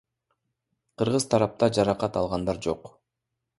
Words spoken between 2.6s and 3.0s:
жок.